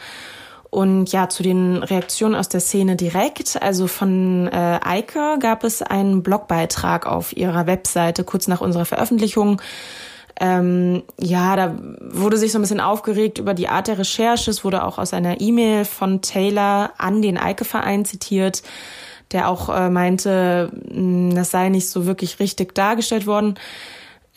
Und 0.75 1.13
ja, 1.13 1.29
zu 1.29 1.41
den 1.41 1.77
Reaktionen 1.83 2.35
aus 2.35 2.49
der 2.49 2.59
Szene 2.59 2.97
direkt. 2.97 3.61
Also 3.61 3.87
von 3.87 4.49
äh, 4.49 4.79
Eike 4.83 5.37
gab 5.39 5.63
es 5.63 5.81
einen 5.81 6.21
Blogbeitrag 6.21 7.05
auf 7.05 7.31
ihrer 7.31 7.65
Webseite 7.65 8.25
kurz 8.25 8.49
nach 8.49 8.59
unserer 8.59 8.83
Veröffentlichung. 8.83 9.61
Ähm, 10.37 11.03
ja, 11.17 11.55
da 11.55 11.77
wurde 12.01 12.35
sich 12.35 12.51
so 12.51 12.59
ein 12.59 12.61
bisschen 12.61 12.81
aufgeregt 12.81 13.37
über 13.37 13.53
die 13.53 13.69
Art 13.69 13.87
der 13.87 13.99
Recherche. 13.99 14.51
Es 14.51 14.65
wurde 14.65 14.83
auch 14.83 14.97
aus 14.97 15.13
einer 15.13 15.39
E-Mail 15.39 15.85
von 15.85 16.21
Taylor 16.21 16.91
an 16.97 17.21
den 17.21 17.37
Eike-Verein 17.37 18.03
zitiert, 18.03 18.61
der 19.31 19.47
auch 19.47 19.69
äh, 19.69 19.89
meinte, 19.89 20.73
das 21.33 21.51
sei 21.51 21.69
nicht 21.69 21.87
so 21.87 22.05
wirklich 22.05 22.41
richtig 22.41 22.75
dargestellt 22.75 23.27
worden. 23.27 23.55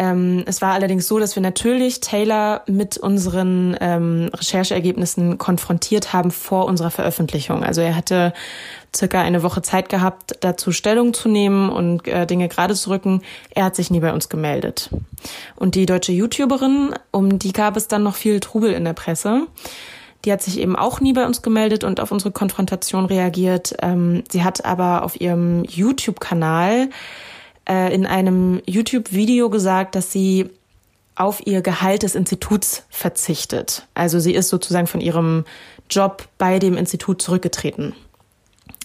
Ähm, 0.00 0.44
es 0.46 0.62
war 0.62 0.74
allerdings 0.74 1.08
so, 1.08 1.18
dass 1.18 1.34
wir 1.34 1.42
natürlich 1.42 2.00
Taylor 2.00 2.62
mit 2.66 2.98
unseren 2.98 3.76
ähm, 3.80 4.30
Rechercheergebnissen 4.32 5.38
konfrontiert 5.38 6.12
haben 6.12 6.30
vor 6.30 6.66
unserer 6.66 6.92
Veröffentlichung. 6.92 7.64
Also 7.64 7.80
er 7.80 7.96
hatte 7.96 8.32
circa 8.94 9.20
eine 9.20 9.42
Woche 9.42 9.60
Zeit 9.60 9.88
gehabt, 9.88 10.36
dazu 10.40 10.70
Stellung 10.70 11.14
zu 11.14 11.28
nehmen 11.28 11.68
und 11.68 12.06
äh, 12.06 12.26
Dinge 12.26 12.48
gerade 12.48 12.74
zu 12.74 12.90
rücken. 12.90 13.22
Er 13.50 13.64
hat 13.64 13.74
sich 13.74 13.90
nie 13.90 14.00
bei 14.00 14.12
uns 14.12 14.28
gemeldet. 14.28 14.90
Und 15.56 15.74
die 15.74 15.86
deutsche 15.86 16.12
YouTuberin, 16.12 16.94
um 17.10 17.38
die 17.40 17.52
gab 17.52 17.76
es 17.76 17.88
dann 17.88 18.04
noch 18.04 18.14
viel 18.14 18.38
Trubel 18.38 18.72
in 18.72 18.84
der 18.84 18.92
Presse. 18.92 19.48
Die 20.24 20.32
hat 20.32 20.42
sich 20.42 20.60
eben 20.60 20.76
auch 20.76 21.00
nie 21.00 21.12
bei 21.12 21.26
uns 21.26 21.42
gemeldet 21.42 21.82
und 21.82 22.00
auf 22.00 22.12
unsere 22.12 22.30
Konfrontation 22.30 23.04
reagiert. 23.04 23.74
Ähm, 23.82 24.22
sie 24.30 24.44
hat 24.44 24.64
aber 24.64 25.02
auf 25.02 25.20
ihrem 25.20 25.64
YouTube-Kanal 25.64 26.88
äh, 27.68 27.94
in 27.94 28.06
einem 28.06 28.60
YouTube-Video 28.66 29.50
gesagt, 29.50 29.94
dass 29.94 30.12
sie 30.12 30.50
auf 31.14 31.44
ihr 31.46 31.62
Gehalt 31.62 32.04
des 32.04 32.14
Instituts 32.14 32.84
verzichtet. 32.90 33.86
Also 33.94 34.20
sie 34.20 34.34
ist 34.34 34.48
sozusagen 34.48 34.86
von 34.86 35.00
ihrem 35.00 35.44
Job 35.90 36.28
bei 36.38 36.58
dem 36.58 36.76
Institut 36.76 37.20
zurückgetreten. 37.20 37.94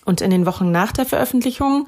Und 0.06 0.22
in 0.22 0.32
den 0.32 0.46
Wochen 0.46 0.72
nach 0.72 0.92
der 0.92 1.06
Veröffentlichung, 1.06 1.88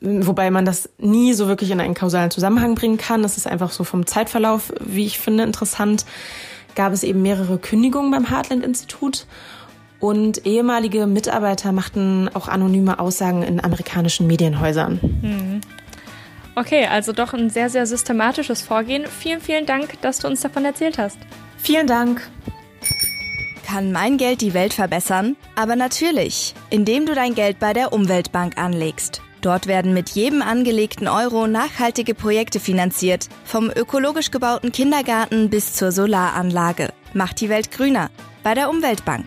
wobei 0.00 0.50
man 0.50 0.64
das 0.64 0.88
nie 0.98 1.34
so 1.34 1.48
wirklich 1.48 1.70
in 1.70 1.80
einen 1.80 1.94
kausalen 1.94 2.30
Zusammenhang 2.30 2.74
bringen 2.74 2.98
kann, 2.98 3.22
das 3.22 3.36
ist 3.36 3.46
einfach 3.46 3.70
so 3.70 3.84
vom 3.84 4.06
Zeitverlauf, 4.06 4.72
wie 4.80 5.06
ich 5.06 5.18
finde, 5.18 5.44
interessant, 5.44 6.06
gab 6.74 6.92
es 6.92 7.02
eben 7.02 7.22
mehrere 7.22 7.58
Kündigungen 7.58 8.10
beim 8.10 8.30
Heartland-Institut 8.30 9.26
und 10.00 10.46
ehemalige 10.46 11.06
Mitarbeiter 11.06 11.72
machten 11.72 12.28
auch 12.34 12.48
anonyme 12.48 12.98
Aussagen 12.98 13.42
in 13.42 13.62
amerikanischen 13.62 14.26
Medienhäusern. 14.26 15.00
Hm. 15.00 15.60
Okay, 16.56 16.86
also 16.86 17.12
doch 17.12 17.34
ein 17.34 17.50
sehr, 17.50 17.68
sehr 17.68 17.86
systematisches 17.86 18.62
Vorgehen. 18.62 19.06
Vielen, 19.06 19.40
vielen 19.40 19.66
Dank, 19.66 20.00
dass 20.02 20.18
du 20.20 20.28
uns 20.28 20.40
davon 20.40 20.64
erzählt 20.64 20.98
hast. 20.98 21.18
Vielen 21.56 21.86
Dank. 21.86 22.28
Kann 23.66 23.90
mein 23.90 24.18
Geld 24.18 24.40
die 24.40 24.54
Welt 24.54 24.74
verbessern? 24.74 25.36
Aber 25.56 25.74
natürlich, 25.74 26.54
indem 26.70 27.06
du 27.06 27.14
dein 27.14 27.34
Geld 27.34 27.58
bei 27.58 27.72
der 27.72 27.92
Umweltbank 27.92 28.56
anlegst. 28.56 29.20
Dort 29.40 29.66
werden 29.66 29.92
mit 29.92 30.10
jedem 30.10 30.42
angelegten 30.42 31.08
Euro 31.08 31.46
nachhaltige 31.46 32.14
Projekte 32.14 32.60
finanziert, 32.60 33.28
vom 33.44 33.70
ökologisch 33.70 34.30
gebauten 34.30 34.72
Kindergarten 34.72 35.50
bis 35.50 35.74
zur 35.74 35.92
Solaranlage. 35.92 36.92
Macht 37.12 37.40
die 37.40 37.48
Welt 37.48 37.70
grüner 37.70 38.10
bei 38.42 38.54
der 38.54 38.70
Umweltbank. 38.70 39.26